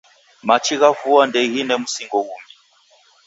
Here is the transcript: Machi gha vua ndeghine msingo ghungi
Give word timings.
Machi 0.47 0.75
gha 0.81 0.89
vua 0.99 1.21
ndeghine 1.27 1.75
msingo 1.77 2.17
ghungi 2.25 2.53